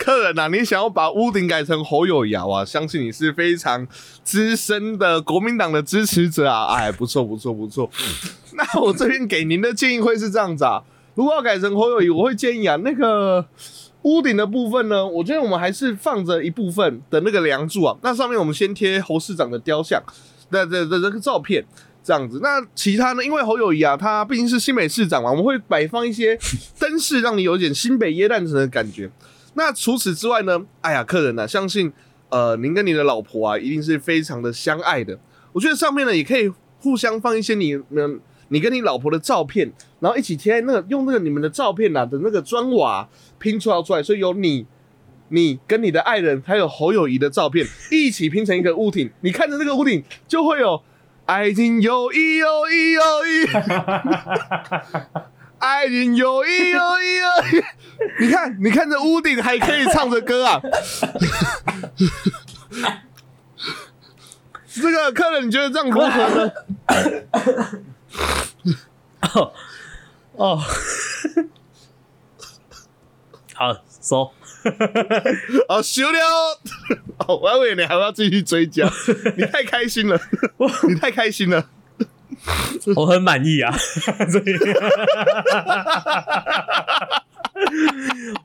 [0.00, 2.64] 客人呐，你想要把屋顶改成侯友尧啊？
[2.64, 3.86] 相信你是非常
[4.24, 6.74] 资深的国民党的支持者啊！
[6.74, 7.88] 哎，不错不错不错。
[8.56, 10.82] 那我这边给您的建议会是这样子啊：
[11.14, 13.44] 如果要改成侯友谊，我会建议啊，那个
[14.02, 20.02] 屋顶的部分呢，我觉得我们还是放着一部分的那个梁柱啊，那上面我们先贴侯市长的雕像
[20.50, 21.62] 的的的这个照片，
[22.02, 22.40] 这样子。
[22.42, 23.22] 那其他呢？
[23.22, 26.38] 因为侯友谊啊，他毕竟是新北市长嘛，我们会摆放一些
[26.78, 29.10] 灯饰，让你有点新北耶诞城的感觉。
[29.54, 30.60] 那除此之外呢？
[30.80, 31.46] 哎呀，客人呢？
[31.46, 31.92] 相信
[32.28, 35.18] 呃，您跟你的老婆啊，一定是非常的相爱的。
[35.52, 43.08] 我觉得上面呢，也可以互相放一些你们你跟你老婆的照片，然后一起贴在那个用那个你们的照片呐的那个砖瓦
[43.38, 44.64] 拼出来出来，所以有你
[45.28, 50.80] 你跟你的爱人还有侯友谊的照片 一起拼成一个屋顶，你看着那个屋顶就会有
[51.26, 53.46] 爱情有一有一有一。
[55.60, 57.62] 爱情有一有一有一，
[58.24, 60.60] 你看，你看这屋顶还可以唱着歌啊！
[64.72, 66.50] 这个客人，你觉得这样如何呢？
[69.34, 69.52] 哦
[70.36, 70.58] 哦，
[73.54, 74.32] 好收，
[75.68, 76.18] 好休了。
[77.26, 78.90] 哦，我还以为你还要继续追加，
[79.36, 80.18] 你太开心了，
[80.88, 81.68] 你太开心了。
[82.96, 84.56] 我很满意啊， 所以。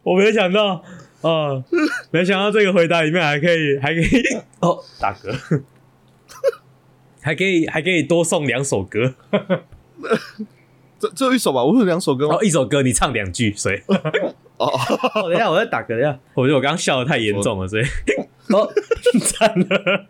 [0.03, 0.83] 我没想到，
[1.21, 1.63] 哦，
[2.11, 4.23] 没想到这个回答里面还可以，还可以
[4.59, 5.63] 哦，打嗝，
[7.21, 9.15] 还可以，还可以多送两首歌，
[10.99, 11.63] 这只有一首吧？
[11.63, 13.81] 我有两首歌哦，一首歌你唱两句，所以。
[14.57, 14.71] 哦，
[15.23, 17.83] 等一下我在打嗝，等一下，我觉得我刚刚笑的太严重了，所以。
[18.49, 18.71] 哦，
[19.21, 20.05] 惨了。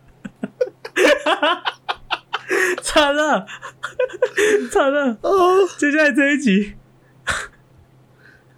[2.81, 3.45] 惨了，
[4.71, 5.17] 惨了！
[5.21, 6.73] 哦，接下来这一集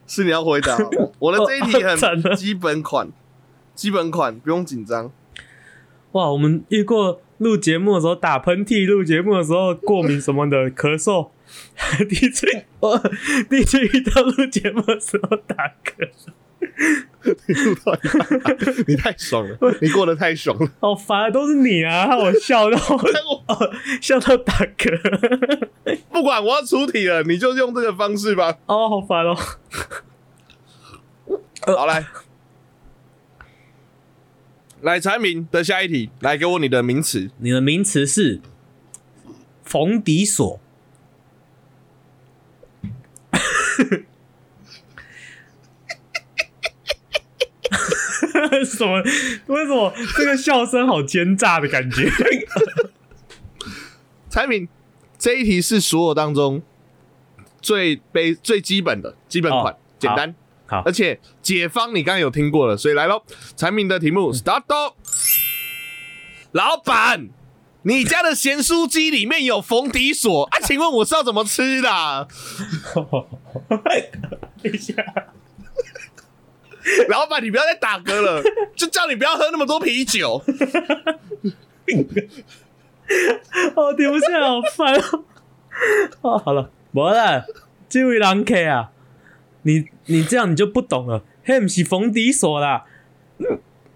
[0.06, 0.78] 是你要回答。
[1.19, 3.10] 我的这一题很基本款，
[3.76, 5.12] 基本款不用紧张。
[6.13, 11.30] 哇，我们遇过录节目的时候打喷嚏，录节目的时候过敏什么的，咳嗽。
[12.10, 12.45] 第一次，
[12.82, 13.02] 我
[13.50, 16.10] 第一次遇到录节目的时候打嗝。
[17.47, 17.97] 你录到
[18.87, 22.15] 你太爽了，你过得太爽了，好烦，都是你啊！
[22.17, 22.77] 我笑到
[24.01, 25.67] 笑到打嗝。
[26.11, 28.57] 不管我要出题了，你就用这个方式吧。
[28.65, 29.35] 哦，好烦哦。
[31.65, 32.05] 好来，
[34.81, 37.29] 来产品的下一题，来给我你的名词。
[37.39, 38.39] 你的名词是
[39.63, 40.59] 冯迪索。
[48.65, 49.01] 什么？
[49.47, 52.10] 为什么这个笑声好奸诈的感觉？
[54.30, 54.67] 产品
[55.17, 56.62] 这一题是所有当中
[57.62, 60.36] 最悲最基本的基本款，简单
[60.67, 63.23] 好，而且解方你刚刚有听过了，所以来喽。
[63.56, 64.63] 产品的题目，start。
[66.51, 67.30] 老板，
[67.84, 70.60] 你家的咸酥鸡里面有冯迪索啊？
[70.60, 72.27] 请问我是要怎么吃的？
[74.62, 74.93] 等一下。
[77.10, 78.41] 老板，你不要再打嗝了，
[78.76, 80.41] 就叫你不要喝那么多啤酒。
[83.76, 85.23] 哦，停不下来，好烦哦。
[86.21, 87.45] 哦，好了，没了。
[87.89, 88.91] 这位狼客啊，
[89.63, 91.23] 你你这样你就不懂了。
[91.45, 92.86] 迄不是冯迪所啦，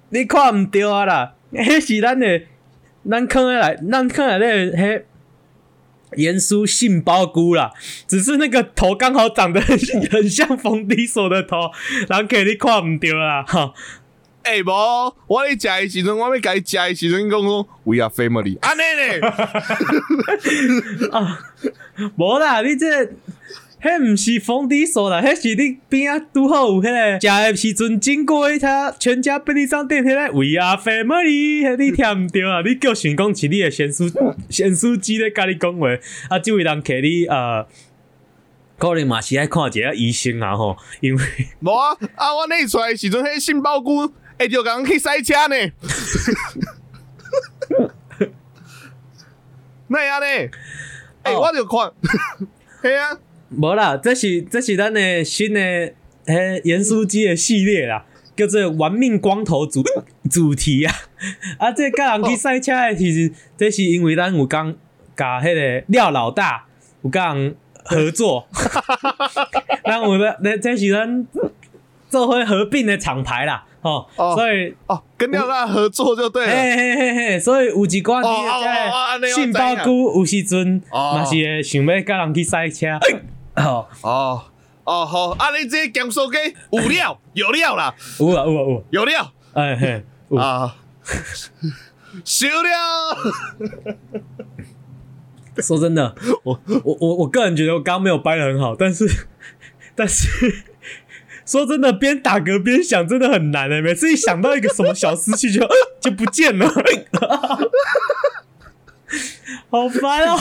[0.10, 2.43] 你看唔对啊啦，迄是咱的，
[3.10, 5.04] 咱坑的来，咱坑来的迄。
[6.17, 7.71] 盐酥杏鲍菇啦，
[8.08, 9.78] 只是那个头刚好长得很
[10.10, 11.71] 很像冯迪所的头，
[12.10, 13.43] 然后给你看唔掉啦。
[13.47, 13.74] 哈，
[14.43, 17.50] 哎，无，我咧食的时阵，我要甲伊食的时阵，讲讲
[17.84, 19.19] We are family，安尼咧。
[21.12, 21.39] 啊，
[22.17, 23.13] 无啦，你这。
[23.81, 32.61] 迄毋是封底所啦，迄是你边啊拄好有迄个食诶时阵经过迄他全家便利商店迄个 We are family，迄你听毋着啊？
[32.63, 34.07] 你叫想讲是你诶咸酥
[34.49, 35.88] 咸酥鸡咧，甲你讲话
[36.29, 36.38] 啊？
[36.38, 37.65] 即位人客你呃，
[38.77, 41.23] 可能嘛是爱看一下医生啊吼，因为
[41.61, 42.36] 无啊啊！
[42.36, 44.07] 我那出来时阵，迄杏鲍菇
[44.38, 45.55] 会着人去塞车呢，
[49.88, 50.27] 那样呢？
[51.23, 51.91] 哎，我就看，
[52.84, 53.17] 嘿啊。
[53.58, 55.60] 无啦，这是这是咱的新的
[56.26, 59.84] 迄盐酥鸡的系列啦，叫做“玩命光头”主
[60.30, 60.95] 主题啊！
[61.58, 64.74] 啊，这甲人去赛车的，其实这是因为咱有讲
[65.18, 66.66] 甲迄个廖老大
[67.02, 68.47] 有讲合作，
[69.84, 71.28] 咱有咧，那这是咱
[72.10, 82.88] 做伙合并的厂牌啦，哦，所以哦，跟廖大合作就对了，嘿嘿嘿嘿，所以有一寡啲杏鲍菇有时阵嘛是会想要甲人去赛车，
[83.56, 84.43] 哦哦。
[84.84, 90.04] 哦好，啊你这讲说给有料有料啦，有啊有啊有，有料，哎嘿
[90.36, 90.76] 啊，
[92.26, 92.72] 修料。
[95.58, 99.06] 说真的，我我我我个人觉得我刚刚没有掰的很好，但是
[99.95, 100.64] 但是
[101.45, 105.62] 说真的，边打嗝边想真的很难诶，每次一想到一个什么小思绪就
[106.02, 106.68] 就不见了。
[109.70, 110.38] 好烦哦！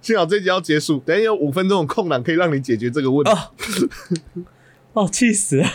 [0.00, 3.32] 幸好这集要结束，等下有五分钟的空档可以让你解决这个问题。
[4.92, 5.68] 哦，气死了！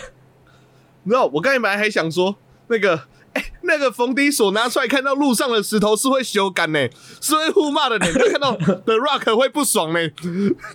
[1.04, 2.36] 你知道我刚才本来还想说，
[2.68, 3.02] 那个
[3.34, 6.88] 哎，那个冯迪所拿出来，看到路上的石头是会修改呢，
[7.20, 8.06] 是会互骂的呢。
[8.30, 9.98] 看到 The Rock 会不爽呢。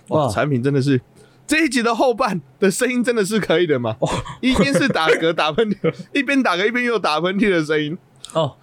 [0.08, 1.00] 哇，产品真的是
[1.46, 3.96] 这一集的后半的声音真的是可以的吗？
[4.40, 7.98] 一边是打嗝打喷嚏，一边打嗝一边又打喷嚏的声音。
[8.32, 8.56] 哦。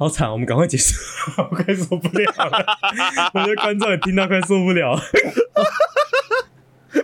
[0.00, 0.94] 好惨，我们赶快结束，
[1.36, 2.66] 我快受不了了。
[3.34, 4.98] 我的观众也听到快受不了。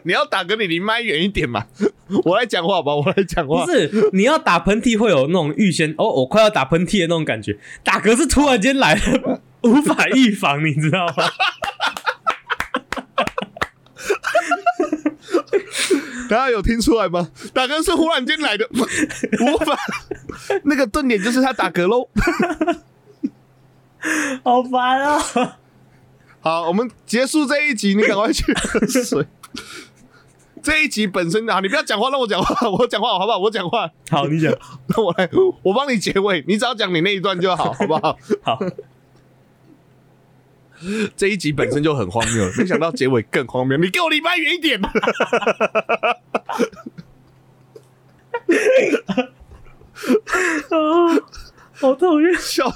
[0.04, 1.66] 你要打嗝，你离麦远一点嘛。
[2.24, 3.66] 我来讲话吧，我来讲话。
[3.66, 7.58] 不是，你要打喷嚏会有那种预先哦，我快要打喷嚏的那种感觉。
[7.84, 11.24] 打嗝是突然间来的，无法预防，你知道吗？
[16.28, 17.30] 大家有听出来吗？
[17.54, 19.76] 打嗝是忽然间来的， 无法。
[20.64, 22.08] 那个顿点就是他打嗝喽。
[24.44, 25.18] 好烦啊！
[26.40, 29.26] 好，我们结束这一集，你赶快去喝水。
[30.62, 33.38] 这一集本身啊，你不要讲话，让我讲话，我讲话好不好？
[33.38, 34.52] 我讲话，好，你讲，
[34.88, 35.28] 那我来，
[35.62, 38.16] 我帮你结尾，你只要讲你那一段就好，好不好？
[38.42, 38.58] 好。
[41.16, 43.76] 这一集本身就很荒谬， 没想到结尾更荒谬。
[43.78, 44.80] 你给我离麦远一点。
[51.78, 52.72] 好讨厌笑。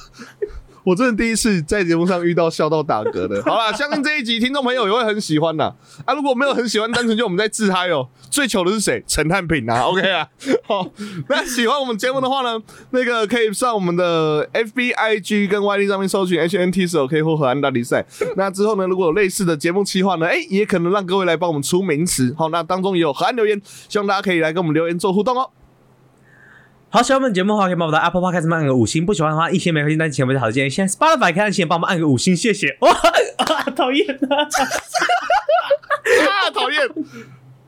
[0.85, 3.43] 我真的第一次在节目上遇到笑到打嗝的。
[3.47, 5.73] 好啦，相信这一集听众朋友也会很喜欢呐。
[6.05, 8.09] 啊，如果没有很喜欢，单纯就我们在自嗨哦。
[8.31, 9.03] 最糗的是谁？
[9.07, 9.83] 陈汉平啊。
[9.91, 10.27] OK 啊。
[10.65, 10.87] 好，
[11.29, 18.05] 那喜欢我们节目的话呢，那个可以上我们的 FBIG 跟 YD 上面搜寻 HNT 手 K 或河岸大比赛。
[18.37, 22.35] 那之后呢，如果有类似的节目企划呢，哎，也可能让各位来帮我们出名词。
[22.39, 25.51] 好，那当中也有河岸留言，希望大家可以来跟我们留言做互动哦。
[26.93, 30.71] 好，喜欢我们节目的话，可以帮我们的 Apple Podcast 按个五星；不喜欢的话，一星没关系，但是千万不要好建议。
[30.71, 32.77] 现在 Spotify 可以请帮我们按个五星，谢谢。
[32.81, 32.93] 哇，
[33.77, 34.45] 讨厌 啊！
[36.53, 36.81] 讨厌！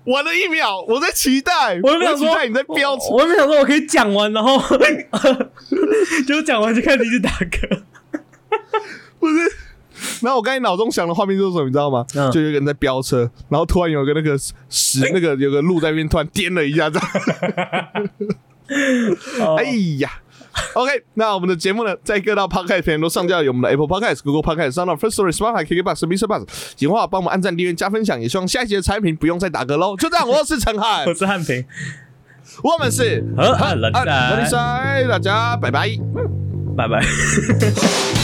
[0.06, 4.58] 晚了一秒，我在期待，我没有期待你在飙车，我没想说我可以讲完，然后
[6.26, 7.82] 就讲完就开始一直打嗝。
[9.20, 9.36] 不是，
[10.22, 12.04] 然后我刚才脑中想的画面就是什么，你知道吗？
[12.32, 14.36] 就有一个人在飙车，然后突然有个那个
[14.68, 17.08] 屎，那个有个路在那边突然颠了一下，这样。
[19.58, 19.64] 哎
[19.98, 20.10] 呀
[20.74, 26.26] ，OK，那我们的节目呢，在各大 Podcast 平台都上架，有我们的 Apple Podcast、Google Podcast、s o u n d First Story、Spotify、KKBox、Mr.
[26.26, 26.46] Bus。
[26.76, 29.96] 喜欢的话，帮我们按赞、订阅、加分享，也希望下一集的产品不用再打嗝喽。
[30.00, 31.64] 就这样，我是陈汉，我是汉平，
[32.62, 33.92] 我们是和汉人
[34.46, 35.88] 赛，大家拜拜，
[36.76, 38.21] 拜拜。